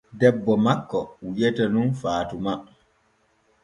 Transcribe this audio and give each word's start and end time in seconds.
Debbo 0.19 0.53
makko 0.65 0.99
wi'etee 1.33 1.71
nun 1.73 1.89
fatuma. 2.01 2.53